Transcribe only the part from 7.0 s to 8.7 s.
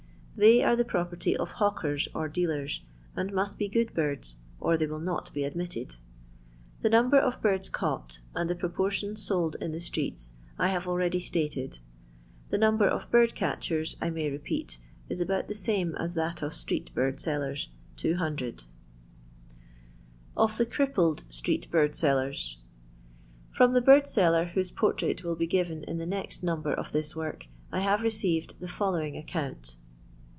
of birds caught, and the